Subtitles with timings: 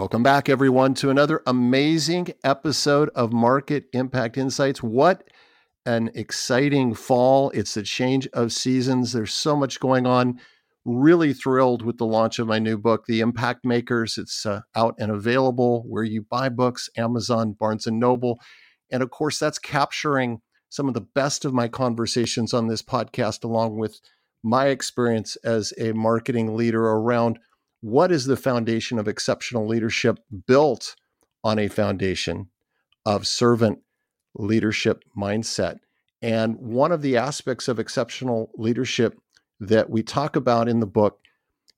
[0.00, 4.82] Welcome back, everyone, to another amazing episode of Market Impact Insights.
[4.82, 5.28] What
[5.84, 7.50] an exciting fall!
[7.50, 9.12] It's a change of seasons.
[9.12, 10.40] There's so much going on.
[10.86, 14.16] Really thrilled with the launch of my new book, The Impact Makers.
[14.16, 18.40] It's uh, out and available where you buy books Amazon, Barnes and Noble.
[18.90, 23.44] And of course, that's capturing some of the best of my conversations on this podcast,
[23.44, 24.00] along with
[24.42, 27.38] my experience as a marketing leader around
[27.80, 30.96] what is the foundation of exceptional leadership built
[31.42, 32.48] on a foundation
[33.06, 33.80] of servant
[34.34, 35.78] leadership mindset.
[36.22, 39.18] And one of the aspects of exceptional leadership
[39.58, 41.18] that we talk about in the book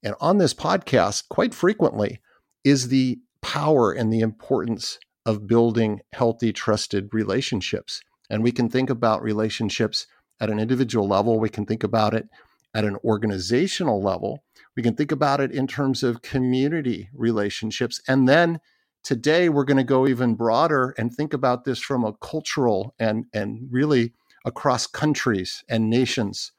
[0.02, 2.20] and on this podcast quite frequently
[2.64, 8.00] is the power and the importance of building healthy, trusted relationships.
[8.28, 10.06] And we can think about relationships
[10.40, 12.28] at an individual level, we can think about it
[12.74, 14.42] at an organizational level,
[14.76, 18.00] we can think about it in terms of community relationships.
[18.08, 18.60] And then
[19.04, 23.26] today we're going to go even broader and think about this from a cultural and,
[23.32, 24.12] and really
[24.44, 26.52] across countries and nations,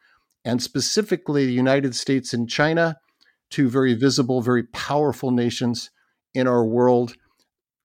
[0.46, 2.98] and specifically the United States and China,
[3.50, 5.90] two very visible, very powerful nations
[6.34, 7.16] in our world.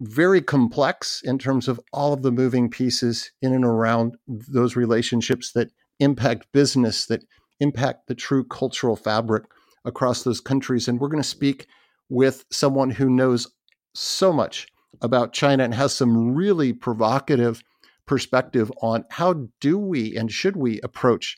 [0.01, 5.51] Very complex in terms of all of the moving pieces in and around those relationships
[5.53, 7.25] that impact business, that
[7.59, 9.43] impact the true cultural fabric
[9.84, 10.89] across those countries.
[10.89, 11.67] And we're going to speak
[12.09, 13.47] with someone who knows
[13.95, 14.67] so much
[15.01, 17.62] about China and has some really provocative
[18.06, 21.37] perspective on how do we and should we approach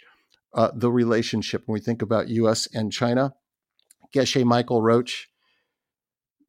[0.54, 2.68] uh, the relationship when we think about U.S.
[2.72, 3.34] and China.
[4.14, 5.28] Geshe Michael Roach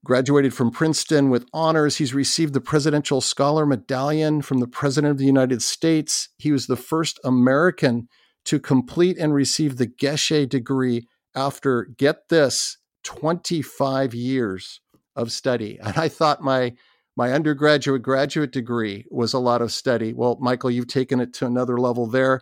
[0.03, 1.97] graduated from Princeton with honors.
[1.97, 6.29] He's received the Presidential Scholar Medallion from the President of the United States.
[6.37, 8.07] He was the first American
[8.45, 14.81] to complete and receive the Geshe degree after, get this, 25 years
[15.15, 15.79] of study.
[15.81, 16.73] And I thought my
[17.17, 20.13] my undergraduate graduate degree was a lot of study.
[20.13, 22.41] Well, Michael, you've taken it to another level there.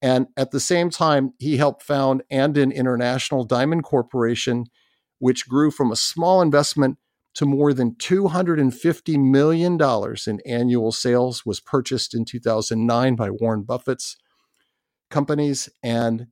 [0.00, 4.66] And at the same time, he helped found Andin International Diamond Corporation,
[5.18, 6.98] which grew from a small investment
[7.34, 9.78] to more than $250 million
[10.26, 14.16] in annual sales, was purchased in 2009 by Warren Buffett's
[15.10, 15.68] companies.
[15.82, 16.28] And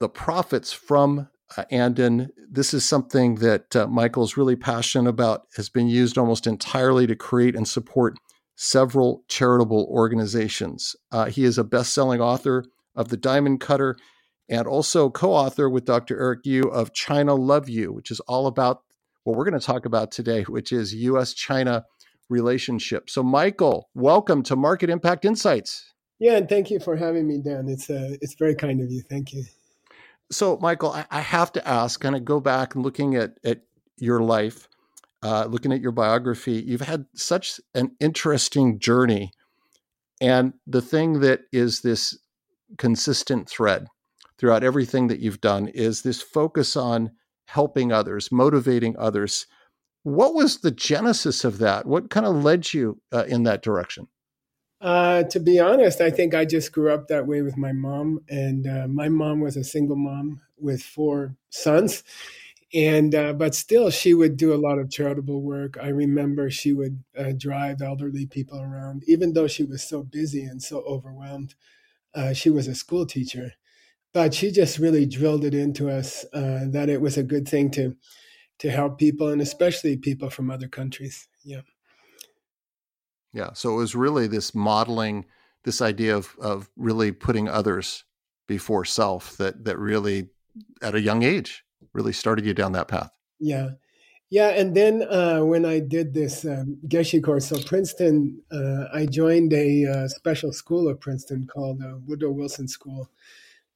[0.00, 5.46] the profits from uh, Andin, this is something that uh, Michael is really passionate about,
[5.56, 8.16] has been used almost entirely to create and support
[8.56, 10.96] several charitable organizations.
[11.12, 12.64] Uh, he is a best selling author
[12.96, 13.96] of The Diamond Cutter
[14.48, 16.18] and also co author with Dr.
[16.20, 18.82] Eric Yu of China Love You, which is all about
[19.24, 21.84] what we're going to talk about today, which is US China
[22.28, 23.10] relationship.
[23.10, 25.92] So, Michael, welcome to Market Impact Insights.
[26.18, 27.68] Yeah, and thank you for having me, Dan.
[27.68, 29.02] It's uh, it's very kind of you.
[29.08, 29.44] Thank you.
[30.32, 33.62] So, Michael, I, I have to ask, kind of go back and looking at, at
[33.96, 34.68] your life,
[35.22, 39.32] uh, looking at your biography, you've had such an interesting journey.
[40.20, 42.18] And the thing that is this
[42.78, 43.86] consistent thread
[44.38, 47.10] throughout everything that you've done is this focus on
[47.46, 49.46] helping others, motivating others.
[50.04, 51.86] What was the genesis of that?
[51.86, 54.06] What kind of led you uh, in that direction?
[54.80, 58.20] Uh, to be honest, I think I just grew up that way with my mom,
[58.30, 62.02] and uh, my mom was a single mom with four sons,
[62.72, 65.76] and uh, but still, she would do a lot of charitable work.
[65.82, 70.44] I remember she would uh, drive elderly people around, even though she was so busy
[70.44, 71.54] and so overwhelmed.
[72.14, 73.52] Uh, she was a school teacher,
[74.14, 77.96] but she just really drilled it into us that it was a good thing to
[78.60, 81.28] to help people, and especially people from other countries.
[81.44, 81.62] Yeah.
[83.32, 83.52] Yeah.
[83.52, 85.26] So it was really this modeling,
[85.64, 88.04] this idea of of really putting others
[88.46, 90.28] before self that that really
[90.82, 93.10] at a young age really started you down that path.
[93.38, 93.70] Yeah.
[94.32, 99.06] Yeah, and then uh, when I did this um, Geshe course, so Princeton, uh, I
[99.06, 103.10] joined a uh, special school of Princeton called uh, Woodrow Wilson School,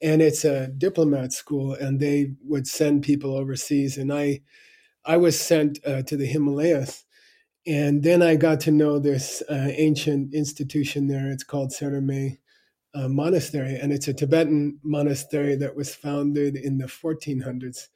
[0.00, 4.42] and it's a diplomat school, and they would send people overseas, and I,
[5.04, 7.03] I was sent uh, to the Himalayas,
[7.66, 11.30] and then I got to know this uh, ancient institution there.
[11.30, 12.38] It's called Sera Mey
[12.94, 17.88] uh, Monastery, and it's a Tibetan monastery that was founded in the 1400s.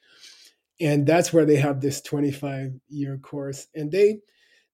[0.79, 4.19] and that's where they have this 25 year course and they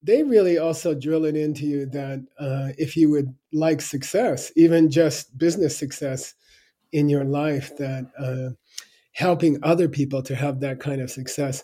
[0.03, 4.89] they really also drill it into you that uh, if you would like success even
[4.89, 6.36] just business success
[6.91, 8.50] in your life that uh,
[9.13, 11.63] helping other people to have that kind of success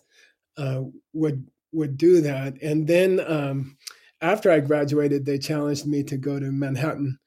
[0.57, 0.81] uh,
[1.13, 2.61] would would do that.
[2.61, 3.77] And then um,
[4.21, 7.17] after i graduated they challenged me to go to manhattan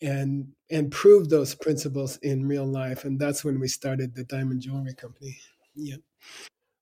[0.00, 3.04] and and prove those principles in real life.
[3.04, 5.38] And that's when we started the diamond jewelry company.
[5.74, 5.96] Yeah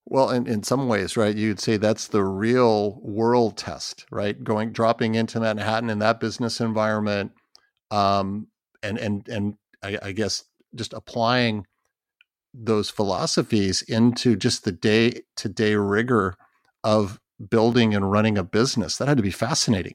[0.09, 4.43] well, in, in some ways, right, you'd say that's the real world test, right?
[4.43, 7.33] Going dropping into Manhattan in that business environment,
[7.91, 8.47] um,
[8.85, 10.45] and and and I, I guess
[10.77, 11.67] just applying
[12.55, 16.37] those philosophies into just the day to day rigor
[16.87, 18.97] of building and running a business.
[18.97, 19.95] That had to be fascinating.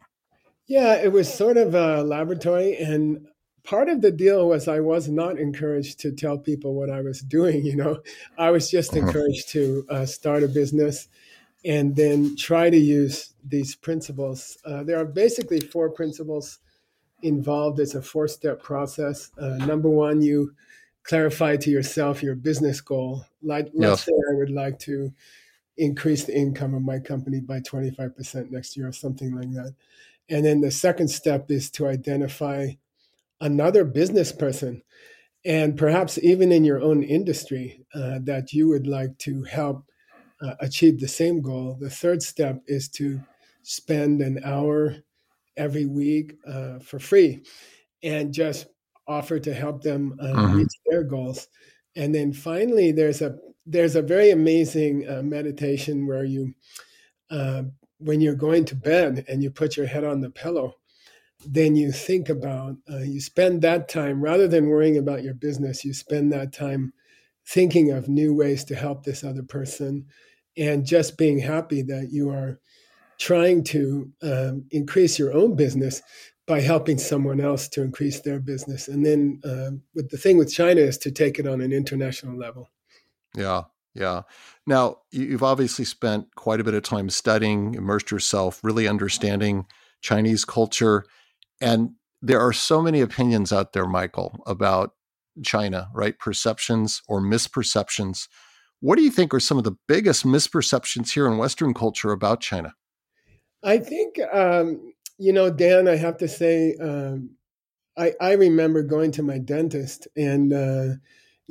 [0.67, 3.27] Yeah, it was sort of a laboratory, and
[3.63, 7.21] part of the deal was I was not encouraged to tell people what I was
[7.21, 7.65] doing.
[7.65, 8.01] You know,
[8.38, 9.07] I was just uh-huh.
[9.07, 11.07] encouraged to uh, start a business
[11.63, 14.57] and then try to use these principles.
[14.65, 16.59] Uh, there are basically four principles
[17.21, 17.79] involved.
[17.79, 19.31] It's a four step process.
[19.39, 20.53] Uh, number one, you
[21.03, 23.25] clarify to yourself your business goal.
[23.41, 25.13] Like, let's say I would like to
[25.77, 29.73] increase the income of my company by 25% next year or something like that.
[30.29, 32.69] And then the second step is to identify
[33.39, 34.81] another business person
[35.44, 39.85] and perhaps even in your own industry uh, that you would like to help
[40.41, 41.77] uh, achieve the same goal.
[41.79, 43.19] The third step is to
[43.63, 44.95] spend an hour
[45.57, 47.44] every week uh, for free
[48.03, 48.67] and just
[49.07, 50.57] offer to help them uh, mm-hmm.
[50.57, 51.47] reach their goals.
[51.95, 56.54] And then finally, there's a there's a very amazing uh, meditation where you,
[57.30, 57.63] uh,
[58.00, 60.75] when you're going to bed and you put your head on the pillow,
[61.46, 65.84] then you think about, uh, you spend that time, rather than worrying about your business,
[65.84, 66.94] you spend that time
[67.48, 70.06] thinking of new ways to help this other person
[70.58, 72.60] and just being happy that you are
[73.18, 76.02] trying to um, increase your own business
[76.48, 78.88] by helping someone else to increase their business.
[78.88, 82.38] And then uh, with the thing with China is to take it on an international
[82.38, 82.69] level.
[83.36, 83.63] Yeah.
[83.94, 84.22] Yeah.
[84.66, 89.66] Now, you've obviously spent quite a bit of time studying, immersed yourself, really understanding
[90.01, 91.06] Chinese culture.
[91.60, 91.92] And
[92.22, 94.92] there are so many opinions out there, Michael, about
[95.44, 96.18] China, right?
[96.19, 98.28] Perceptions or misperceptions.
[98.80, 102.39] What do you think are some of the biggest misperceptions here in Western culture about
[102.39, 102.74] China?
[103.63, 107.31] I think, um, you know, Dan, I have to say, um,
[107.98, 110.95] I, I remember going to my dentist and, uh,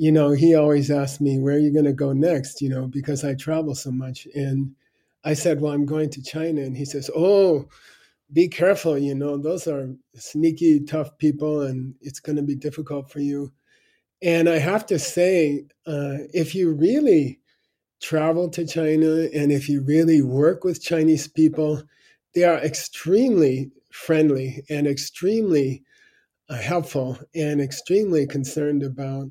[0.01, 2.59] you know, he always asked me, where are you going to go next?
[2.59, 4.27] You know, because I travel so much.
[4.33, 4.73] And
[5.23, 6.61] I said, well, I'm going to China.
[6.61, 7.67] And he says, oh,
[8.33, 13.11] be careful, you know, those are sneaky, tough people, and it's going to be difficult
[13.11, 13.53] for you.
[14.23, 17.39] And I have to say, uh, if you really
[18.01, 21.83] travel to China and if you really work with Chinese people,
[22.33, 25.83] they are extremely friendly and extremely
[26.49, 29.27] uh, helpful and extremely concerned about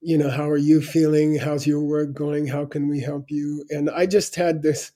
[0.00, 3.64] you know how are you feeling how's your work going how can we help you
[3.70, 4.92] and i just had this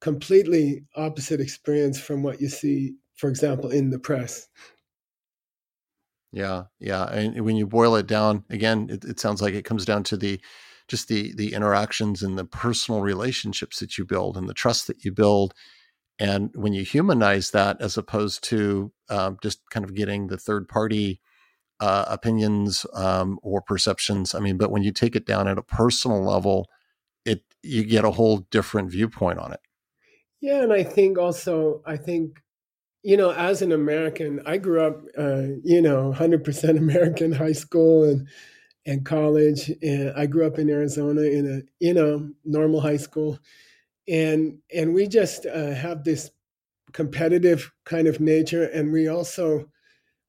[0.00, 4.48] completely opposite experience from what you see, for example, in the press.
[6.30, 9.84] Yeah, yeah, and when you boil it down, again, it, it sounds like it comes
[9.84, 10.40] down to the
[10.86, 15.04] just the the interactions and the personal relationships that you build and the trust that
[15.04, 15.54] you build.
[16.18, 20.68] And when you humanize that, as opposed to um, just kind of getting the third
[20.68, 21.20] party
[21.80, 25.62] uh, opinions um, or perceptions, I mean, but when you take it down at a
[25.62, 26.68] personal level,
[27.24, 29.60] it you get a whole different viewpoint on it.
[30.40, 32.40] Yeah, and I think also, I think,
[33.02, 38.04] you know, as an American, I grew up, uh, you know, 100% American high school
[38.04, 38.28] and
[38.86, 43.38] and college, and I grew up in Arizona in a you know normal high school,
[44.08, 46.30] and and we just uh, have this
[46.92, 49.68] competitive kind of nature, and we also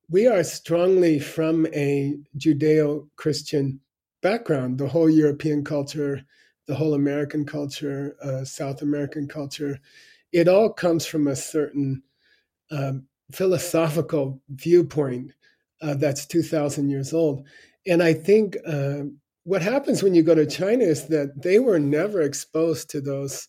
[0.10, 3.80] we are strongly from a Judeo-Christian
[4.22, 4.78] background.
[4.78, 6.24] The whole European culture
[6.70, 9.80] the whole American culture, uh, South American culture,
[10.32, 12.04] it all comes from a certain
[12.70, 15.32] um, philosophical viewpoint
[15.82, 17.44] uh, that's 2,000 years old.
[17.88, 19.06] And I think uh,
[19.46, 23.48] what happens when you go to China is that they were never exposed to those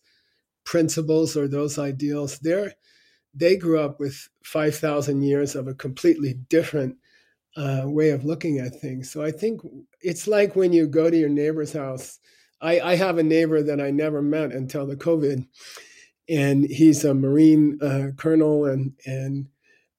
[0.65, 2.39] principles or those ideals.
[2.39, 2.73] They're,
[3.35, 6.97] they grew up with 5,000 years of a completely different
[7.57, 9.11] uh, way of looking at things.
[9.11, 9.61] So I think
[10.01, 12.21] it's like when you go to your neighbor's house
[12.61, 15.47] I, I have a neighbor that I never met until the COVID,
[16.29, 19.49] and he's a Marine uh, colonel, and and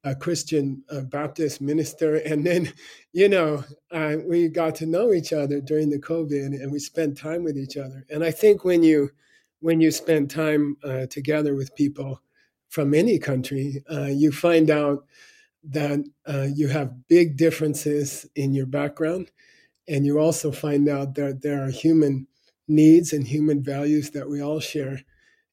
[0.04, 2.16] a Christian uh, Baptist minister.
[2.26, 2.74] And then,
[3.14, 7.16] you know, uh, we got to know each other during the COVID and we spent
[7.16, 8.04] time with each other.
[8.10, 9.12] And I think when you,
[9.60, 12.20] when you spend time uh, together with people
[12.72, 15.06] from any country, uh, you find out
[15.62, 19.30] that uh, you have big differences in your background.
[19.90, 22.28] And you also find out that there are human
[22.70, 25.02] needs and human values that we all share.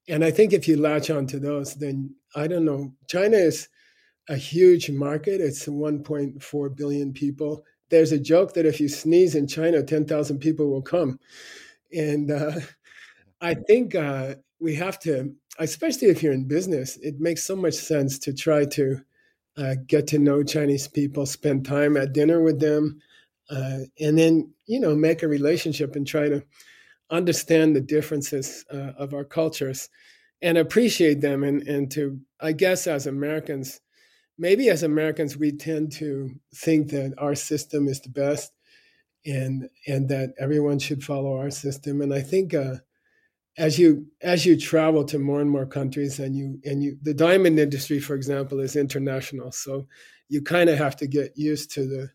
[0.09, 3.69] And I think if you latch onto those, then I don't know, China is
[4.29, 5.41] a huge market.
[5.41, 7.65] It's 1.4 billion people.
[7.91, 11.19] There's a joke that if you sneeze in China, 10,000 people will come.
[11.93, 12.61] And uh,
[13.41, 17.75] I think uh, we have to, especially if you're in business, it makes so much
[17.75, 19.01] sense to try to
[19.57, 23.01] uh, get to know Chinese people, spend time at dinner with them,
[23.51, 26.43] uh, and then, you know, make a relationship and try to
[27.11, 29.89] understand the differences uh, of our cultures
[30.43, 31.43] and appreciate them.
[31.43, 33.81] And, and to, I guess, as Americans,
[34.37, 38.53] maybe as Americans, we tend to think that our system is the best
[39.27, 42.01] and and that everyone should follow our system.
[42.01, 42.77] And I think uh,
[43.59, 47.15] as you as you travel to more and more countries and you and you the
[47.15, 49.53] diamond industry, for example, is international.
[49.53, 49.87] So
[50.29, 52.11] you kind of have to get used to the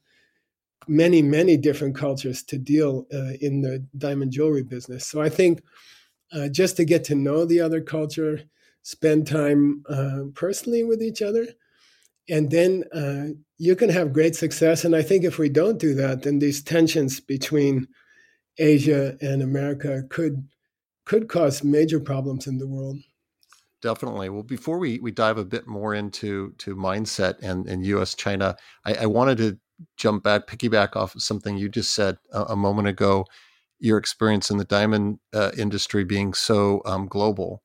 [0.88, 5.06] many many different cultures to deal uh, in the diamond jewelry business.
[5.06, 5.62] So I think
[6.32, 8.42] uh, just to get to know the other culture,
[8.82, 11.46] spend time uh, personally with each other
[12.30, 14.86] and then uh, you can have great success.
[14.86, 17.88] And I think if we don't do that, then these tensions between
[18.58, 20.48] Asia and America could
[21.06, 22.98] could cause major problems in the world.
[23.82, 24.30] Definitely.
[24.30, 28.16] Well, before we, we dive a bit more into to mindset and, and U.S.
[28.16, 28.56] China,
[28.86, 29.60] I, I wanted to
[29.98, 33.26] jump back, piggyback off of something you just said a, a moment ago.
[33.80, 37.62] Your experience in the diamond uh, industry being so um, global,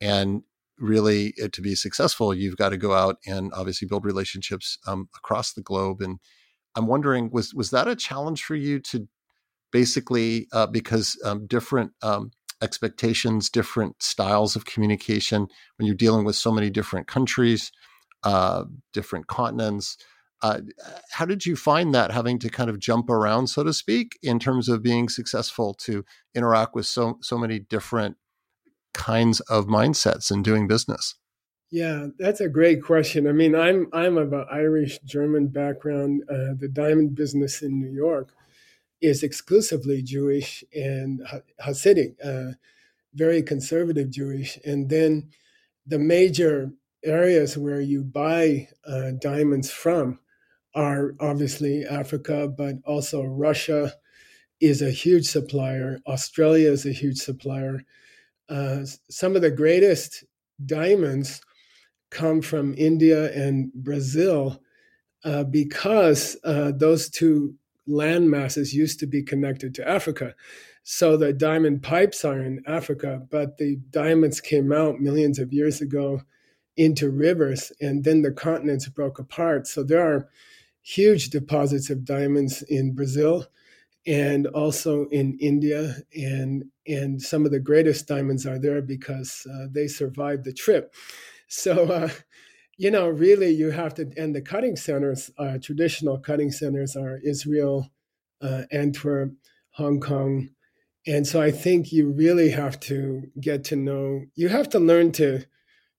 [0.00, 0.42] and
[0.78, 5.10] really uh, to be successful, you've got to go out and obviously build relationships um,
[5.14, 6.00] across the globe.
[6.00, 6.18] And
[6.74, 9.06] I'm wondering, was was that a challenge for you to
[9.70, 12.30] basically uh, because um, different um,
[12.62, 17.72] expectations, different styles of communication when you're dealing with so many different countries,
[18.22, 19.96] uh, different continents.
[20.42, 20.60] Uh,
[21.12, 24.38] how did you find that having to kind of jump around, so to speak, in
[24.38, 28.16] terms of being successful to interact with so so many different
[28.94, 31.16] kinds of mindsets in doing business?
[31.70, 33.26] Yeah, that's a great question.
[33.26, 36.22] I mean, I'm I'm of an Irish German background.
[36.28, 38.32] Uh, the diamond business in New York
[39.00, 41.20] is exclusively Jewish and
[41.64, 42.52] Hasidic, uh,
[43.14, 44.58] very conservative Jewish.
[44.64, 45.30] And then
[45.86, 46.72] the major
[47.04, 50.20] areas where you buy uh, diamonds from
[50.74, 53.94] are obviously Africa, but also Russia
[54.60, 55.98] is a huge supplier.
[56.06, 57.82] Australia is a huge supplier.
[58.48, 60.24] Uh, some of the greatest
[60.66, 61.40] diamonds
[62.10, 64.60] come from India and Brazil
[65.24, 67.54] uh, because uh, those two
[67.90, 70.34] land masses used to be connected to Africa.
[70.82, 75.80] So the diamond pipes are in Africa, but the diamonds came out millions of years
[75.80, 76.22] ago
[76.76, 79.66] into rivers, and then the continents broke apart.
[79.66, 80.28] So there are
[80.82, 83.46] huge deposits of diamonds in Brazil
[84.06, 85.96] and also in India.
[86.16, 90.94] And, and some of the greatest diamonds are there because uh, they survived the trip.
[91.48, 92.08] So, uh,
[92.80, 97.20] you know, really, you have to, and the cutting centers, uh, traditional cutting centers are
[97.22, 97.90] Israel,
[98.40, 99.32] uh, Antwerp,
[99.72, 100.48] Hong Kong.
[101.06, 105.12] And so I think you really have to get to know, you have to learn
[105.12, 105.44] to,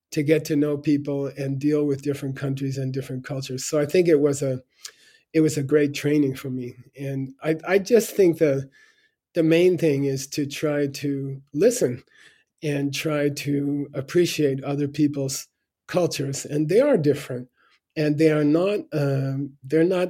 [0.10, 3.64] to get to know people and deal with different countries and different cultures.
[3.64, 4.64] So I think it was a,
[5.34, 6.74] it was a great training for me.
[7.00, 8.68] And I, I just think the
[9.34, 12.04] the main thing is to try to listen
[12.64, 15.48] and try to appreciate other people's
[15.92, 17.48] cultures, and they are different,
[17.96, 20.10] and they are not um, they're not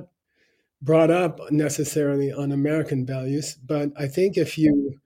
[0.82, 3.58] brought up necessarily on American values.
[3.66, 5.00] But I think if you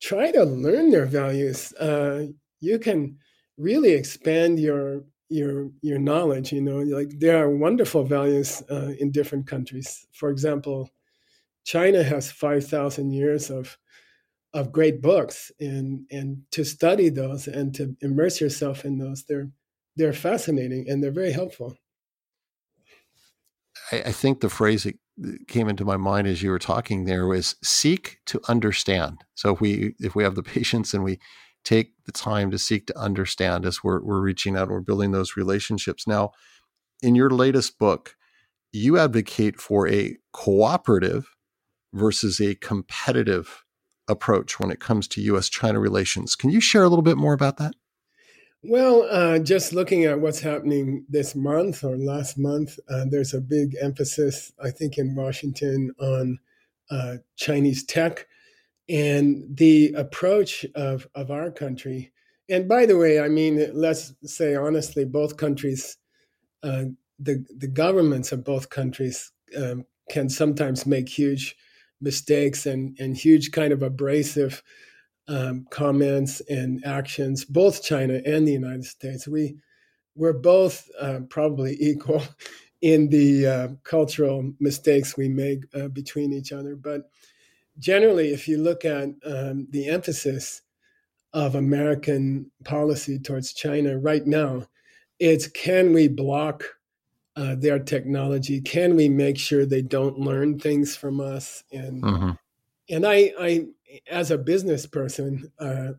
[0.00, 2.26] try to learn their values, uh,
[2.60, 3.18] you can
[3.58, 9.10] really expand your your your knowledge you know like there are wonderful values uh, in
[9.10, 10.88] different countries for example
[11.64, 13.76] china has 5000 years of
[14.54, 19.50] of great books and and to study those and to immerse yourself in those they're
[19.98, 21.76] they're fascinating and they're very helpful
[23.92, 24.96] I, I think the phrase that
[25.48, 29.60] came into my mind as you were talking there was seek to understand so if
[29.60, 31.18] we if we have the patience and we
[31.68, 35.36] take the time to seek to understand as we're, we're reaching out, we're building those
[35.36, 36.06] relationships.
[36.06, 36.30] Now,
[37.02, 38.16] in your latest book,
[38.72, 41.28] you advocate for a cooperative
[41.92, 43.64] versus a competitive
[44.08, 46.34] approach when it comes to US China relations.
[46.34, 47.74] Can you share a little bit more about that?
[48.64, 53.40] Well, uh, just looking at what's happening this month or last month, uh, there's a
[53.40, 56.38] big emphasis, I think, in Washington on
[56.90, 58.26] uh, Chinese tech
[58.88, 62.12] and the approach of, of our country.
[62.50, 65.96] And by the way, I mean, let's say honestly, both countries,
[66.64, 66.86] uh,
[67.20, 71.54] the, the governments of both countries um, can sometimes make huge
[72.00, 74.62] mistakes and, and huge kind of abrasive
[75.28, 79.28] um, comments and actions, both China and the United States.
[79.28, 79.56] We
[80.14, 82.22] we're both uh, probably equal
[82.80, 86.76] in the uh, cultural mistakes we make uh, between each other.
[86.76, 87.10] But
[87.78, 90.62] generally, if you look at um, the emphasis
[91.32, 94.66] of American policy towards China right now,
[95.18, 96.64] it's can we block
[97.36, 98.60] uh, their technology?
[98.60, 101.64] Can we make sure they don't learn things from us?
[101.72, 102.30] And mm-hmm.
[102.90, 103.66] And I, I
[104.10, 105.92] as a business person, uh,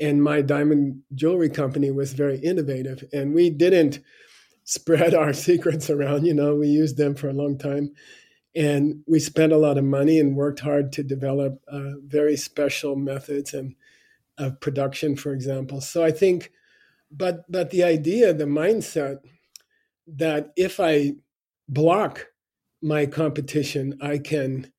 [0.00, 4.00] and my diamond jewelry company was very innovative, and we didn't
[4.64, 6.24] spread our secrets around.
[6.26, 7.92] You know, we used them for a long time,
[8.54, 12.96] and we spent a lot of money and worked hard to develop uh, very special
[12.96, 13.74] methods and
[14.38, 15.80] of production, for example.
[15.80, 16.52] So I think,
[17.10, 19.18] but but the idea, the mindset
[20.06, 21.14] that if I
[21.68, 22.26] block
[22.82, 24.72] my competition, I can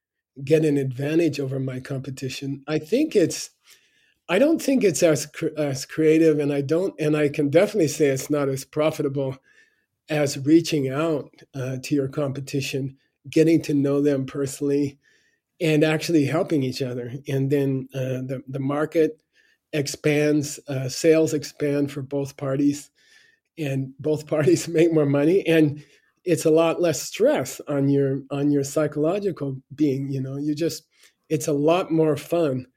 [0.43, 2.63] get an advantage over my competition.
[2.67, 3.51] I think it's
[4.29, 5.27] I don't think it's as
[5.57, 9.37] as creative and I don't and I can definitely say it's not as profitable
[10.09, 12.97] as reaching out uh, to your competition,
[13.29, 14.97] getting to know them personally
[15.59, 17.13] and actually helping each other.
[17.27, 19.21] And then uh, the the market
[19.73, 22.89] expands, uh, sales expand for both parties
[23.57, 25.83] and both parties make more money and
[26.27, 30.35] it's a lot less stress on your on your psychological being you know?
[30.37, 30.83] You just
[31.29, 32.67] it's a lot more fun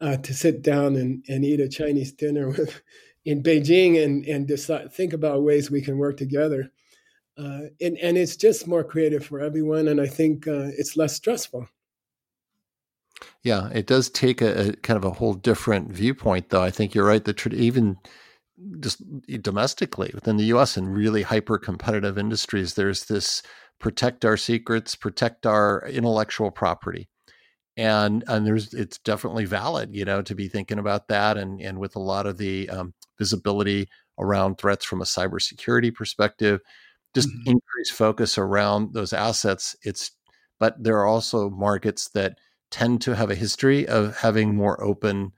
[0.00, 2.80] uh, to sit down and, and eat a chinese dinner with
[3.24, 6.70] in beijing and and decide think about ways we can work together.
[7.36, 11.14] Uh, and and it's just more creative for everyone and i think uh, it's less
[11.16, 11.66] stressful.
[13.42, 16.62] Yeah it does take a, a, kind of a whole different viewpoint though.
[16.62, 17.96] I think you're right that even
[18.80, 19.02] just
[19.42, 23.42] domestically within the US in really hyper competitive industries, there's this
[23.80, 27.08] protect our secrets, protect our intellectual property.
[27.76, 31.78] And and there's it's definitely valid, you know, to be thinking about that and and
[31.78, 36.60] with a lot of the um, visibility around threats from a cybersecurity perspective,
[37.14, 37.52] just mm-hmm.
[37.52, 39.74] increased focus around those assets.
[39.82, 40.10] It's
[40.60, 42.38] but there are also markets that
[42.70, 45.32] tend to have a history of having more open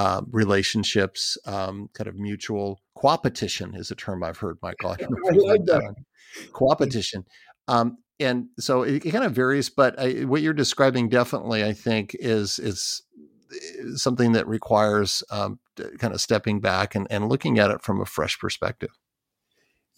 [0.00, 4.92] uh, relationships, um, kind of mutual coopetition is a term I've heard, Michael.
[4.92, 4.94] I,
[5.30, 5.94] I like that.
[6.52, 7.24] Coopetition.
[7.68, 11.74] Um, and so it, it, kind of varies, but I, what you're describing definitely, I
[11.74, 13.02] think, is is
[13.94, 15.58] something that requires um,
[15.98, 18.96] kind of stepping back and, and looking at it from a fresh perspective.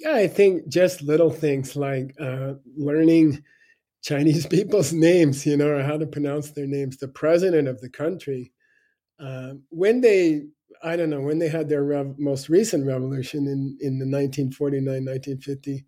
[0.00, 3.44] Yeah, I think just little things like uh, learning
[4.02, 6.96] Chinese people's names, you know, or how to pronounce their names.
[6.96, 8.52] The president of the country
[9.22, 10.42] uh, when they,
[10.82, 15.04] I don't know, when they had their rev- most recent revolution in, in the 1949,
[15.04, 15.84] 1950,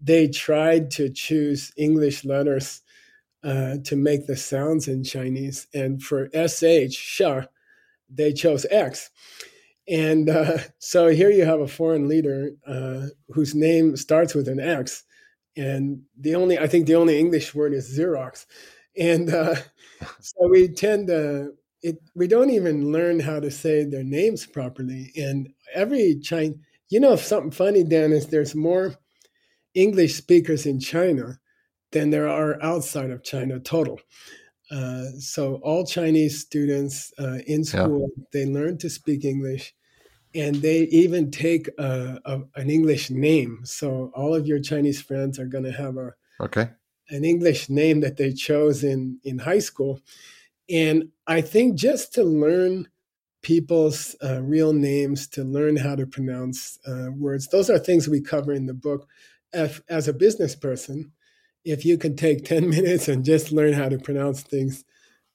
[0.00, 2.82] they tried to choose English letters
[3.44, 5.66] uh, to make the sounds in Chinese.
[5.74, 7.42] And for SH, sha,
[8.10, 9.10] they chose X.
[9.88, 14.60] And uh, so here you have a foreign leader uh, whose name starts with an
[14.60, 15.04] X.
[15.56, 18.46] And the only, I think the only English word is Xerox.
[18.96, 19.56] And uh,
[20.20, 25.12] so we tend to it we don't even learn how to say their names properly.
[25.16, 26.54] And every China,
[26.88, 28.94] you know, something funny, Dan, is there's more
[29.74, 31.38] English speakers in China
[31.92, 34.00] than there are outside of China total.
[34.70, 38.24] Uh, so all Chinese students uh, in school yeah.
[38.32, 39.74] they learn to speak English,
[40.34, 43.60] and they even take a, a, an English name.
[43.64, 46.70] So all of your Chinese friends are going to have a okay
[47.10, 50.00] an English name that they chose in in high school
[50.70, 52.88] and I think just to learn
[53.42, 58.20] people's uh, real names, to learn how to pronounce uh, words, those are things we
[58.20, 59.06] cover in the book.
[59.52, 61.12] If, as a business person,
[61.64, 64.84] if you can take 10 minutes and just learn how to pronounce things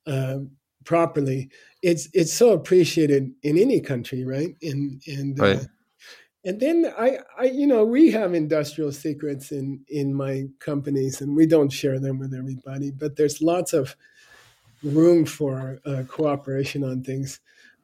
[0.06, 0.40] uh,
[0.84, 1.50] properly,
[1.82, 4.56] it's it's so appreciated in any country, right?
[4.62, 5.68] And and right.
[6.44, 11.36] and then I, I you know we have industrial secrets in in my companies and
[11.36, 13.96] we don't share them with everybody, but there's lots of
[14.84, 17.40] room for uh, cooperation on things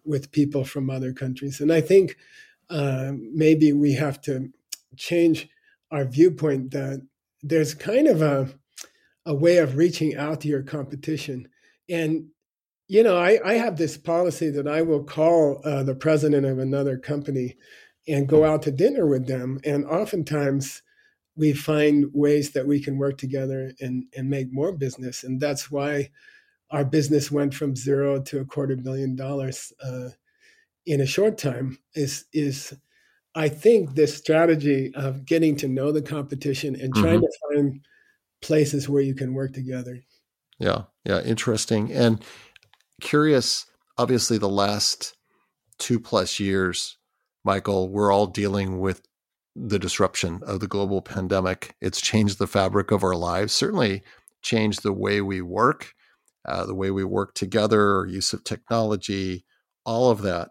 [0.06, 1.62] with people from other countries.
[1.62, 2.18] And I think
[2.70, 4.50] uh, maybe we have to
[4.96, 5.50] change
[5.92, 7.06] our viewpoint that
[7.42, 8.50] there's kind of a,
[9.26, 11.48] a way of reaching out to your competition.
[11.90, 12.28] And,
[12.88, 16.60] you know, I, I have this policy that I will call uh, the president of
[16.60, 17.58] another company
[18.08, 19.60] and go out to dinner with them.
[19.64, 20.82] And oftentimes
[21.36, 25.24] we find ways that we can work together and, and make more business.
[25.24, 26.10] And that's why
[26.72, 30.10] our business went from zero to a quarter billion dollars uh,
[30.86, 32.74] in a short time is is
[33.36, 37.54] I think this strategy of getting to know the competition and trying mm-hmm.
[37.54, 37.82] to find
[38.42, 40.00] places where you can work together.
[40.58, 42.24] Yeah, yeah, interesting and
[43.02, 43.66] curious.
[43.98, 45.16] Obviously, the last
[45.78, 46.98] two plus years,
[47.44, 49.02] Michael, we're all dealing with
[49.56, 51.76] the disruption of the global pandemic.
[51.82, 53.54] It's changed the fabric of our lives.
[53.54, 54.04] Certainly,
[54.42, 55.94] changed the way we work,
[56.50, 59.46] uh, the way we work together, use of technology,
[59.86, 60.50] all of that.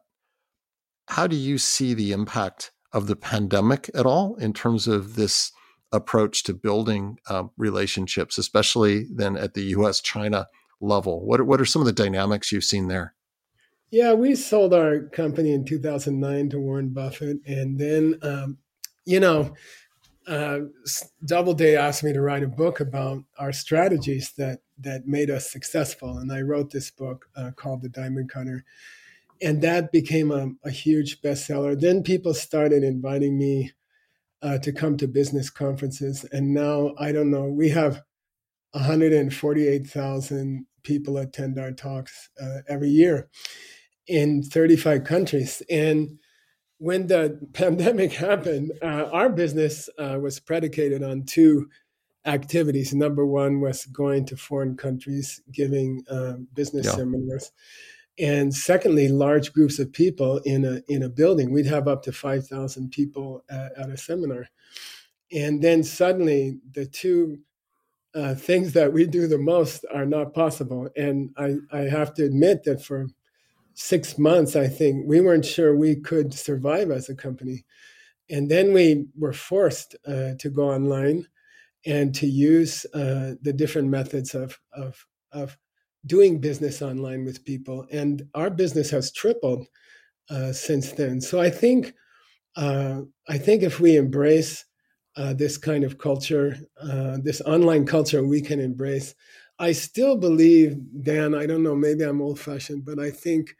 [1.09, 5.53] How do you see the impact of the pandemic at all in terms of this
[5.93, 10.01] approach to building uh, relationships, especially then at the U.S.
[10.01, 10.47] China
[10.81, 11.25] level?
[11.27, 13.15] What what are some of the dynamics you've seen there?
[13.91, 18.59] Yeah, we sold our company in 2009 to Warren Buffett, and then um,
[19.07, 19.55] you know,
[20.27, 20.61] uh,
[21.25, 26.19] Doubleday asked me to write a book about our strategies that that made us successful,
[26.19, 28.65] and I wrote this book uh, called The Diamond Cutter
[29.41, 31.79] and that became a, a, huge bestseller.
[31.79, 33.73] Then people started inviting me
[34.43, 37.45] uh, to come to business conferences, and now I don't know.
[37.45, 38.03] We have
[38.73, 43.29] 148,000 people attend our talks uh, every year
[44.07, 46.19] in 35 countries, and
[46.79, 51.69] when the pandemic happened, uh, our business uh, was predicated on two
[52.25, 52.95] activities.
[52.95, 56.93] Number one was going to foreign countries, giving uh, business yeah.
[56.93, 57.53] seminars
[58.19, 61.53] and secondly, large groups of people in a in a building.
[61.53, 64.49] We'd have up to five thousand people at, at, a seminar,
[65.33, 67.39] and then suddenly the two
[68.15, 70.89] uh, things that we do the most are not possible.
[70.97, 73.07] And I I have to admit that for
[73.75, 77.65] six months, I think we weren't sure we could survive as a company,
[78.29, 81.27] and then we were forced uh, to go online
[81.87, 85.57] and to use uh, the different methods of of of
[86.07, 89.67] doing business online with people, and our business has tripled
[90.31, 91.21] uh, since then.
[91.21, 91.95] So I think
[92.57, 94.65] uh, I think if we embrace
[95.17, 99.15] uh, this kind of culture, uh, this online culture, we can embrace.
[99.59, 101.35] I still believe, Dan.
[101.35, 101.75] I don't know.
[101.75, 103.57] Maybe I'm old-fashioned, but I think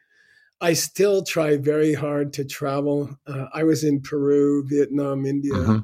[0.61, 3.11] I still try very hard to travel.
[3.27, 5.79] Uh, I was in Peru, Vietnam, India, mm-hmm.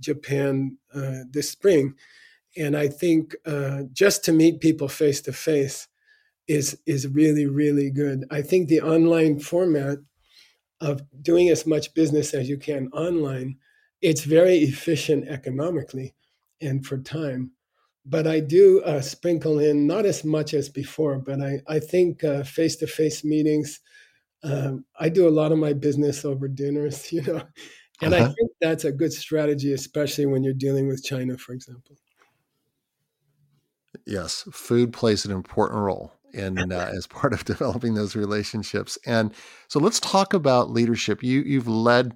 [0.00, 1.94] Japan uh, this spring
[2.56, 5.88] and I think uh, just to meet people face to face
[6.48, 8.24] is is really really good.
[8.30, 9.98] I think the online format
[10.80, 13.56] of doing as much business as you can online,
[14.02, 16.14] it's very efficient economically
[16.60, 17.52] and for time.
[18.04, 22.22] But I do uh, sprinkle in not as much as before, but I I think
[22.44, 23.80] face to face meetings.
[24.42, 27.42] Um, I do a lot of my business over dinners, you know,
[28.02, 28.24] and uh-huh.
[28.24, 31.96] I think that's a good strategy, especially when you're dealing with China, for example.
[34.06, 38.98] Yes, food plays an important role in uh, as part of developing those relationships.
[39.06, 39.32] And
[39.68, 41.22] so let's talk about leadership.
[41.22, 42.14] You you've led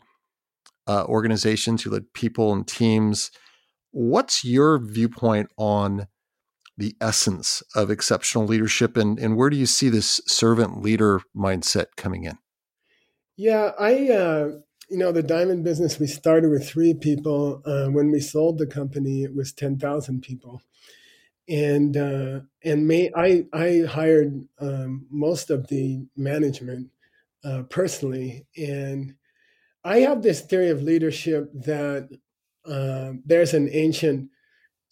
[0.87, 3.31] uh, organizations, you led people and teams.
[3.93, 6.07] What's your viewpoint on
[6.77, 11.87] the essence of exceptional leadership, and and where do you see this servant leader mindset
[11.97, 12.38] coming in?
[13.37, 14.11] Yeah, I.
[14.11, 14.51] Uh,
[14.90, 17.62] you know, the diamond business, we started with three people.
[17.64, 20.61] Uh, when we sold the company, it was 10,000 people.
[21.48, 26.90] And uh, and may, I I hired um, most of the management
[27.44, 29.14] uh, personally, and
[29.83, 32.09] I have this theory of leadership that
[32.64, 34.31] uh, there's an ancient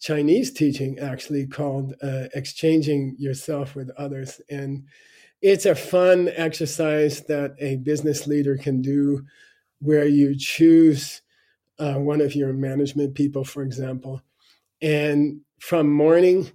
[0.01, 4.83] Chinese teaching actually called uh, exchanging yourself with others, and
[5.41, 9.25] it's a fun exercise that a business leader can do,
[9.79, 11.21] where you choose
[11.79, 14.21] uh, one of your management people, for example,
[14.81, 16.51] and from morning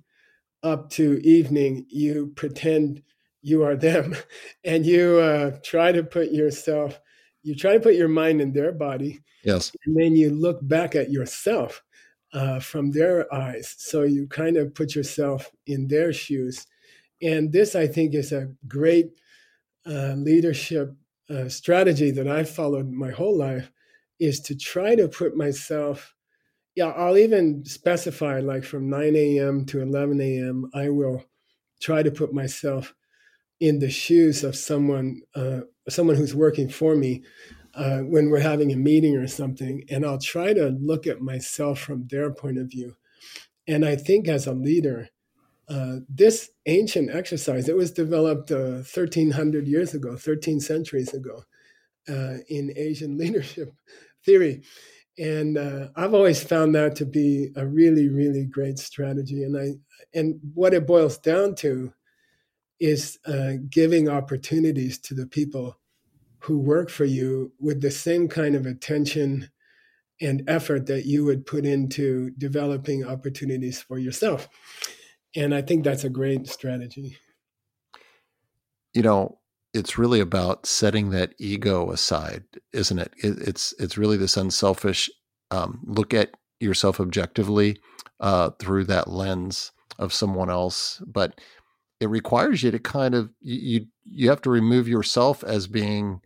[0.63, 3.03] up to evening, you pretend
[3.43, 4.17] you are them
[4.65, 7.01] and you uh, try to put yourself,
[7.43, 9.21] you try to put your mind in their body.
[9.45, 9.73] Yes.
[9.85, 11.83] And then you look back at yourself
[12.33, 13.75] uh, from their eyes.
[13.79, 16.67] So you kind of put yourself in their shoes.
[17.23, 19.11] And this, I think, is a great
[19.87, 20.95] uh, leadership
[21.31, 23.71] uh, strategy that I've followed my whole life
[24.21, 26.15] is to try to put myself
[26.75, 29.65] yeah, I'll even specify like from 9 a.m.
[29.67, 30.71] to 11 a.m.
[30.75, 31.25] I will
[31.81, 32.95] try to put myself
[33.61, 37.23] in the shoes of someone, uh, someone who's working for me
[37.75, 41.79] uh, when we're having a meeting or something, and I'll try to look at myself
[41.79, 42.97] from their point of view.
[43.67, 45.09] And I think as a leader,
[45.69, 51.45] uh, this ancient exercise, it was developed 1,300 uh, years ago, 13 centuries ago.
[52.09, 53.73] uh, in Asian leadership
[54.25, 54.63] theory.
[55.19, 59.45] And uh, I've always found that to be a really, really great strategy.
[59.45, 59.75] And I
[60.13, 61.93] and what it boils down to
[62.81, 65.79] is uh, giving opportunities to the people
[66.39, 69.49] who work for you with the same kind of attention
[70.21, 74.49] and effort that you would put into developing opportunities for yourself.
[75.37, 77.19] And I think that's a great strategy.
[78.93, 79.39] You know,
[79.73, 83.13] it's really about setting that ego aside, isn't it?
[83.17, 85.11] it it's it's really this unselfish
[85.51, 87.79] um, look at yourself objectively
[88.21, 91.41] uh, through that lens of someone else, but
[92.01, 96.21] it requires you to kind of you you have to remove yourself as being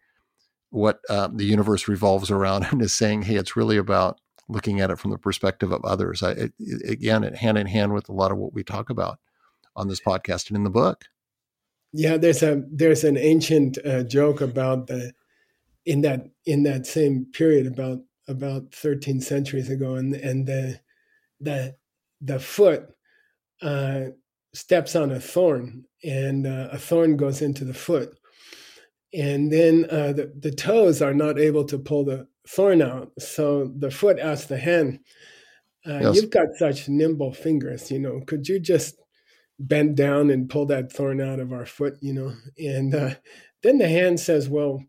[0.71, 4.91] what uh, the universe revolves around and is saying, hey, it's really about looking at
[4.91, 6.23] it from the perspective of others.
[6.23, 6.53] I, it,
[6.87, 9.19] again, it hand in hand with a lot of what we talk about
[9.77, 11.05] on this podcast and in the book.
[11.93, 15.13] Yeah, there's a there's an ancient uh, joke about the
[15.87, 20.81] in that in that same period about about 13 centuries ago, and and the
[21.41, 21.77] the
[22.21, 22.91] the foot
[23.63, 24.01] uh,
[24.53, 28.19] steps on a thorn, and uh, a thorn goes into the foot,
[29.15, 33.73] and then uh, the the toes are not able to pull the thorn out, so
[33.77, 35.01] the foot asks the hand,
[35.87, 36.17] uh, yes.
[36.17, 38.21] "You've got such nimble fingers, you know.
[38.27, 38.97] Could you just
[39.59, 42.33] bend down and pull that thorn out of our foot, you know.
[42.59, 43.15] And uh,
[43.63, 44.85] then the hand says, "Well,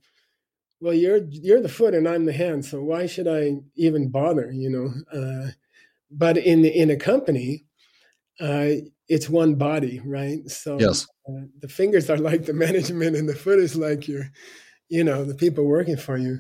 [0.80, 4.52] well, you're you're the foot and I'm the hand, so why should I even bother?"
[4.52, 5.20] You know.
[5.20, 5.52] Uh,
[6.12, 7.66] but in in a company,
[8.40, 8.70] uh,
[9.08, 10.48] it's one body, right?
[10.50, 11.08] So yes.
[11.28, 14.24] Uh, the fingers are like the management, and the foot is like your,
[14.88, 16.40] you know, the people working for you.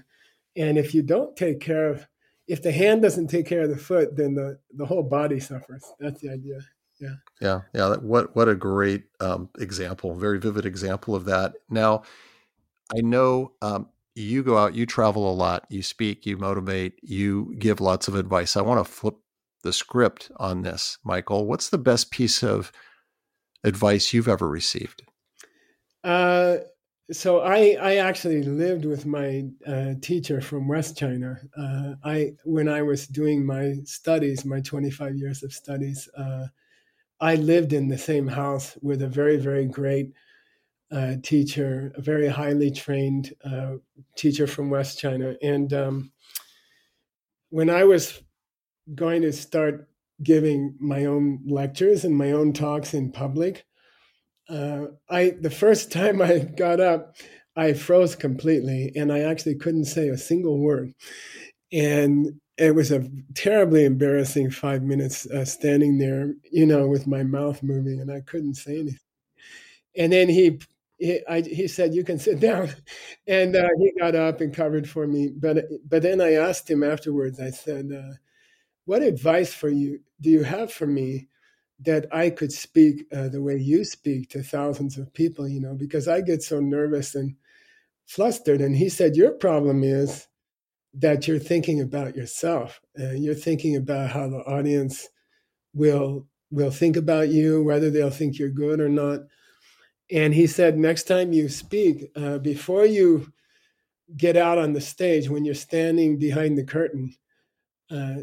[0.55, 2.07] And if you don't take care of,
[2.47, 5.85] if the hand doesn't take care of the foot, then the the whole body suffers.
[5.99, 6.59] That's the idea.
[6.99, 7.15] Yeah.
[7.41, 7.61] Yeah.
[7.73, 7.95] Yeah.
[7.95, 11.53] What what a great um, example very vivid example of that.
[11.69, 12.03] Now
[12.95, 17.55] i know um, you go out you travel a lot you speak you motivate you
[17.57, 18.57] give lots of advice.
[18.57, 19.15] I want to flip
[19.63, 21.45] the script on this michael.
[21.45, 22.71] What's the best piece of
[23.63, 25.03] advice you've ever received?
[26.03, 26.57] Uh,
[27.11, 31.39] so I, I actually lived with my uh, teacher from West China.
[31.57, 36.47] Uh, I when I was doing my studies, my 25 years of studies, uh,
[37.19, 40.13] I lived in the same house with a very, very great
[40.91, 43.75] uh, teacher, a very highly trained uh,
[44.15, 45.35] teacher from West China.
[45.41, 46.11] And um,
[47.49, 48.21] when I was
[48.95, 49.87] going to start
[50.23, 53.65] giving my own lectures and my own talks in public,
[54.49, 57.15] uh, I the first time I got up,
[57.55, 60.93] I froze completely, and I actually couldn't say a single word.
[61.71, 67.23] And it was a terribly embarrassing five minutes uh, standing there, you know, with my
[67.23, 68.99] mouth moving, and I couldn't say anything.
[69.97, 70.59] And then he
[70.97, 72.69] he, I, he said, "You can sit down,"
[73.27, 75.29] and uh, he got up and covered for me.
[75.35, 77.39] But but then I asked him afterwards.
[77.39, 78.13] I said, uh,
[78.85, 81.29] "What advice for you do you have for me
[81.81, 85.47] that I could speak uh, the way you speak to thousands of people?
[85.47, 87.35] You know, because I get so nervous and
[88.05, 90.27] flustered." And he said, "Your problem is."
[90.93, 95.07] that you're thinking about yourself and you're thinking about how the audience
[95.73, 99.19] will will think about you whether they'll think you're good or not
[100.11, 103.31] and he said next time you speak uh, before you
[104.17, 107.15] get out on the stage when you're standing behind the curtain
[107.91, 108.15] uh,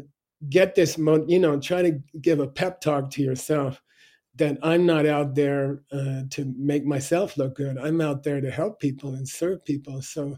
[0.49, 3.81] get this you know try to give a pep talk to yourself
[4.35, 7.77] that i'm not out there uh, to make myself look good.
[7.77, 10.01] I'm out there to help people and serve people.
[10.01, 10.37] So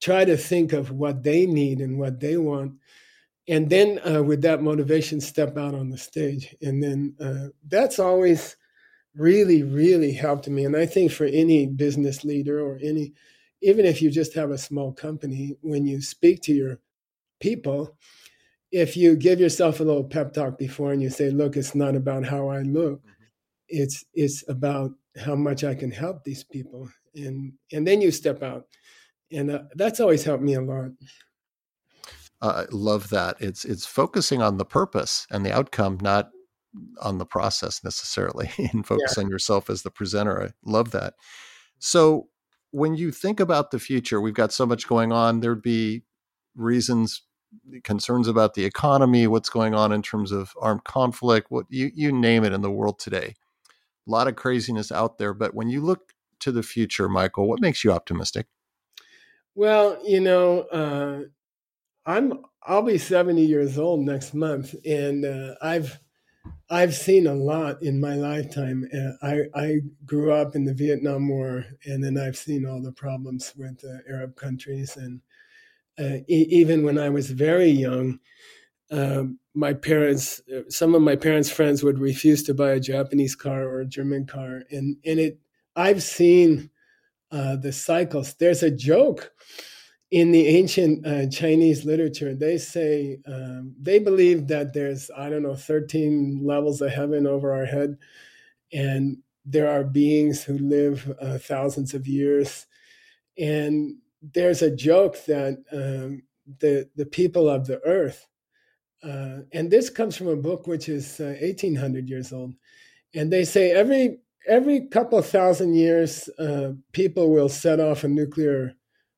[0.00, 2.74] try to think of what they need and what they want.
[3.48, 6.54] And then uh, with that motivation step out on the stage.
[6.62, 8.56] And then uh, that's always
[9.14, 10.64] really really helped me.
[10.64, 13.14] And i think for any business leader or any
[13.62, 16.78] even if you just have a small company when you speak to your
[17.40, 17.96] people
[18.70, 21.96] if you give yourself a little pep talk before and you say look it's not
[21.96, 23.24] about how i look mm-hmm.
[23.68, 24.90] it's it's about
[25.24, 28.66] how much i can help these people and and then you step out
[29.32, 30.90] and uh, that's always helped me a lot.
[32.40, 33.36] Uh, I love that.
[33.40, 36.30] It's it's focusing on the purpose and the outcome, not
[37.00, 39.24] on the process necessarily, and focus yeah.
[39.24, 40.42] on yourself as the presenter.
[40.42, 41.14] I love that.
[41.78, 42.28] So
[42.70, 45.40] when you think about the future, we've got so much going on.
[45.40, 46.02] There'd be
[46.54, 47.22] reasons,
[47.84, 52.12] concerns about the economy, what's going on in terms of armed conflict, what you you
[52.12, 53.34] name it in the world today.
[54.06, 57.60] A lot of craziness out there, but when you look to the future, Michael, what
[57.60, 58.46] makes you optimistic?
[59.54, 61.22] Well, you know, uh,
[62.06, 65.98] I'm I'll be 70 years old next month, and uh, I've
[66.70, 68.88] I've seen a lot in my lifetime.
[68.92, 72.92] Uh, I, I grew up in the Vietnam War, and then I've seen all the
[72.92, 74.96] problems with the Arab countries.
[74.96, 75.20] And
[75.98, 78.20] uh, e- even when I was very young,
[78.90, 83.36] um, my parents, uh, some of my parents' friends would refuse to buy a Japanese
[83.36, 85.40] car or a German car, and and it.
[85.76, 86.70] I've seen
[87.32, 88.34] uh, the cycles.
[88.34, 89.32] There's a joke
[90.10, 95.42] in the ancient uh, Chinese literature, they say um, they believe that there's I don't
[95.42, 97.98] know 13 levels of heaven over our head,
[98.72, 102.66] and there are beings who live uh, thousands of years,
[103.38, 106.22] and there's a joke that um,
[106.60, 108.26] the the people of the earth,
[109.02, 112.54] uh, and this comes from a book which is 1800 uh, years old,
[113.14, 118.74] and they say every every couple thousand years, uh, people will set off a nuclear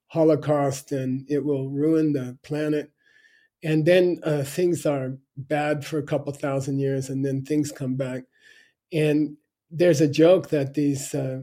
[0.09, 2.91] holocaust and it will ruin the planet.
[3.63, 7.95] And then uh, things are bad for a couple thousand years, and then things come
[7.95, 8.23] back.
[8.91, 9.37] And
[9.71, 11.43] there's a joke that these, uh,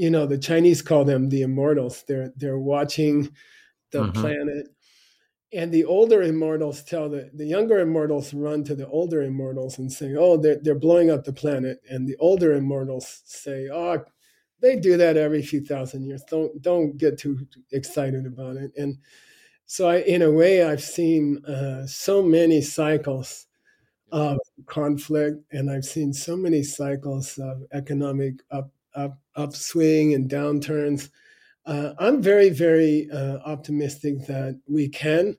[0.00, 2.04] you know, the Chinese call them the immortals.
[2.06, 3.30] They're they're watching
[3.90, 4.20] the mm-hmm.
[4.20, 4.68] planet,
[5.52, 9.92] and the older immortals tell the the younger immortals run to the older immortals and
[9.92, 14.04] say, "Oh, they're they're blowing up the planet," and the older immortals say, "Oh,
[14.60, 16.22] they do that every few thousand years.
[16.28, 18.72] Don't don't get too excited about it.
[18.76, 18.98] And
[19.66, 23.46] so, I, in a way, I've seen uh, so many cycles
[24.12, 31.10] of conflict, and I've seen so many cycles of economic up, up upswing and downturns.
[31.66, 35.36] Uh, I'm very very uh, optimistic that we can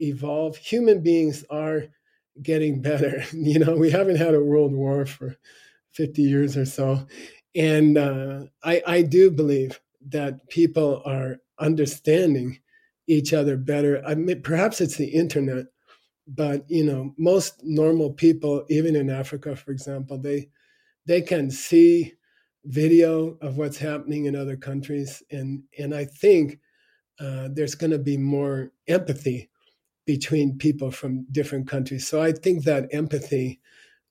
[0.00, 0.56] evolve.
[0.56, 1.84] Human beings are
[2.42, 3.24] getting better.
[3.32, 5.36] You know, we haven't had a world war for
[5.92, 7.06] 50 years or so
[7.54, 12.58] and uh, I, I do believe that people are understanding
[13.06, 14.02] each other better.
[14.06, 15.66] I mean, perhaps it's the internet,
[16.28, 20.48] but you know, most normal people, even in Africa, for example, they
[21.06, 22.14] they can see
[22.64, 26.58] video of what's happening in other countries, and and I think
[27.18, 29.50] uh, there's going to be more empathy
[30.06, 32.08] between people from different countries.
[32.08, 33.60] So I think that empathy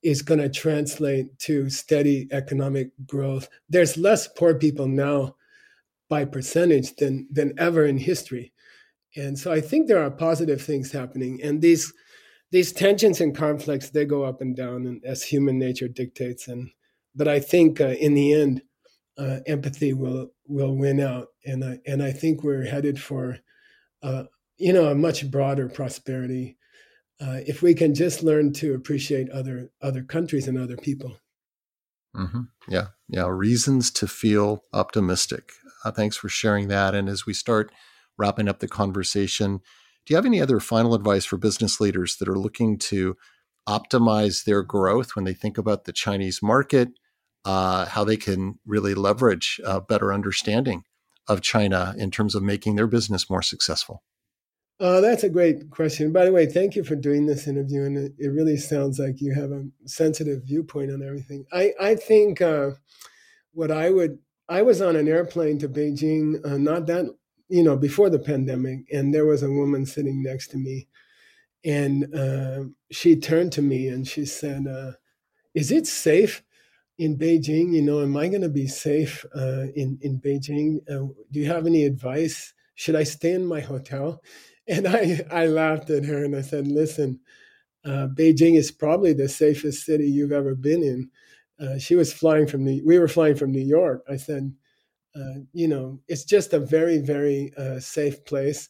[0.02, 3.48] is going to translate to steady economic growth.
[3.68, 5.36] There's less poor people now
[6.08, 8.52] by percentage than than ever in history.
[9.16, 11.92] And so I think there are positive things happening and these
[12.50, 16.70] these tensions and conflicts they go up and down and as human nature dictates and
[17.14, 18.62] but I think uh, in the end
[19.18, 23.38] uh, empathy will will win out and I, and I think we're headed for
[24.02, 24.24] uh,
[24.56, 26.56] you know a much broader prosperity
[27.20, 31.16] uh, if we can just learn to appreciate other other countries and other people.
[32.16, 32.42] Mm-hmm.
[32.68, 33.26] Yeah, yeah.
[33.28, 35.52] Reasons to feel optimistic.
[35.84, 36.94] Uh, thanks for sharing that.
[36.94, 37.70] And as we start
[38.18, 39.58] wrapping up the conversation,
[40.04, 43.16] do you have any other final advice for business leaders that are looking to
[43.68, 46.88] optimize their growth when they think about the Chinese market?
[47.44, 50.84] Uh, how they can really leverage a better understanding
[51.26, 54.02] of China in terms of making their business more successful?
[54.80, 56.10] Uh, that's a great question.
[56.10, 59.20] By the way, thank you for doing this interview, and it, it really sounds like
[59.20, 61.44] you have a sensitive viewpoint on everything.
[61.52, 62.70] I I think uh,
[63.52, 67.06] what I would I was on an airplane to Beijing uh, not that
[67.48, 70.88] you know before the pandemic, and there was a woman sitting next to me,
[71.62, 74.92] and uh, she turned to me and she said, uh,
[75.54, 76.42] "Is it safe?"
[77.00, 80.80] In Beijing, you know, am I going to be safe uh, in in Beijing?
[80.88, 82.52] Uh, do you have any advice?
[82.74, 84.22] Should I stay in my hotel?
[84.68, 87.18] And I, I laughed at her and I said, listen,
[87.84, 91.10] uh, Beijing is probably the safest city you've ever been in.
[91.58, 94.04] Uh, she was flying from New, we were flying from New York.
[94.08, 94.54] I said,
[95.16, 98.68] uh, you know, it's just a very, very uh, safe place.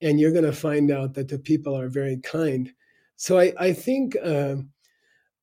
[0.00, 2.72] And you're going to find out that the people are very kind.
[3.14, 4.70] So I, I think um,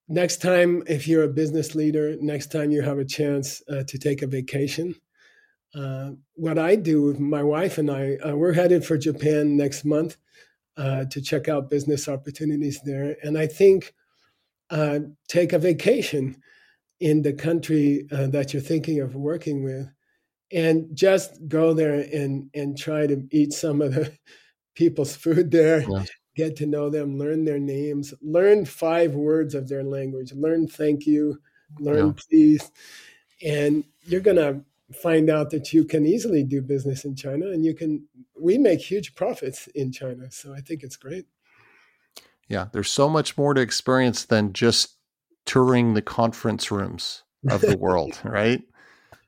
[0.08, 3.98] next time, if you're a business leader, next time you have a chance uh, to
[3.98, 4.96] take a vacation,
[5.76, 9.86] uh, what I do with my wife and I, uh, we're headed for Japan next
[9.86, 10.18] month
[10.78, 13.16] uh, to check out business opportunities there.
[13.24, 13.94] And I think
[14.70, 16.38] uh, take a vacation
[17.00, 19.90] in the country uh, that you're thinking of working with
[20.52, 24.12] and just go there and, and try to eat some of the
[24.76, 25.82] people's food there.
[25.82, 26.06] Yeah.
[26.36, 31.06] Get to know them, learn their names, learn five words of their language, learn thank
[31.06, 31.40] you,
[31.80, 32.14] learn yeah.
[32.30, 32.72] please.
[33.46, 37.66] And you're going to find out that you can easily do business in China and
[37.66, 38.06] you can
[38.40, 40.30] we make huge profits in China.
[40.32, 41.26] So I think it's great.
[42.48, 44.98] Yeah, there's so much more to experience than just
[45.46, 48.62] touring the conference rooms of the world, right?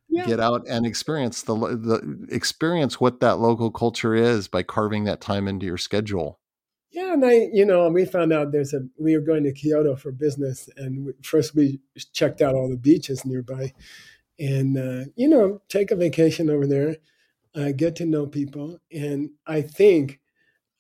[0.10, 0.26] Yeah.
[0.26, 5.22] Get out and experience the the experience what that local culture is by carving that
[5.22, 6.40] time into your schedule.
[6.96, 8.80] Yeah, and I, you know, we found out there's a.
[8.98, 11.82] We were going to Kyoto for business, and we, first we
[12.14, 13.74] checked out all the beaches nearby,
[14.40, 16.96] and uh, you know, take a vacation over there,
[17.54, 20.22] uh, get to know people, and I think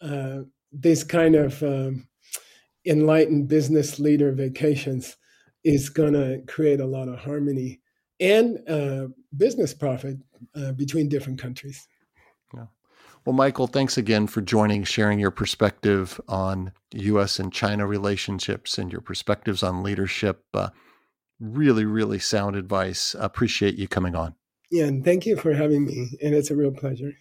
[0.01, 2.07] uh, this kind of um,
[2.86, 5.18] enlightened business leader vacations
[5.66, 7.82] is going to create a lot of harmony
[8.22, 10.18] and uh, business profit
[10.55, 11.88] uh, between different countries.
[13.26, 17.39] Well, Michael, thanks again for joining, sharing your perspective on U.S.
[17.39, 20.43] and China relationships and your perspectives on leadership.
[20.53, 20.69] Uh,
[21.39, 23.15] really, really sound advice.
[23.17, 24.36] Appreciate you coming on.
[24.69, 26.11] Yeah, and thank you for having me.
[26.21, 27.13] And it's a real pleasure.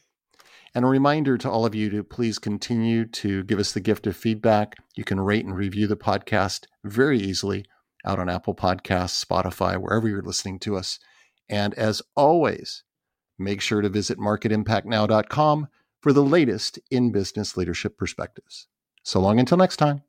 [0.75, 4.07] And a reminder to all of you to please continue to give us the gift
[4.07, 4.77] of feedback.
[4.97, 7.65] You can rate and review the podcast very easily
[8.05, 10.99] out on Apple Podcasts, Spotify, wherever you're listening to us.
[11.49, 12.83] And as always,
[13.39, 15.69] make sure to visit marketimpactnow.com
[16.05, 18.69] for the latest in business leadership perspectives.
[19.05, 20.03] So long until next time.